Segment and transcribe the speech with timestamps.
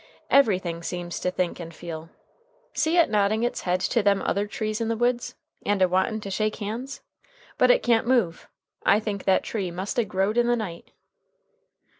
[0.31, 2.09] Everything seems to think and feel.
[2.73, 5.35] See it nodding its head to them other trees in the woods?
[5.63, 7.01] and a wantin' to shake hands!
[7.59, 8.47] But it can't move.
[8.83, 10.89] I think that tree must a growed in the night."